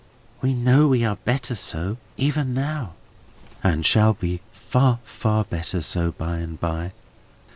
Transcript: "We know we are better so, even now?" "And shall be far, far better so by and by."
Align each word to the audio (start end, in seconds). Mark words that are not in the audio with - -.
"We 0.41 0.55
know 0.55 0.87
we 0.87 1.05
are 1.05 1.17
better 1.17 1.53
so, 1.53 1.97
even 2.17 2.55
now?" 2.55 2.93
"And 3.63 3.85
shall 3.85 4.15
be 4.15 4.41
far, 4.51 4.97
far 5.03 5.43
better 5.43 5.83
so 5.83 6.13
by 6.13 6.37
and 6.37 6.59
by." 6.59 6.93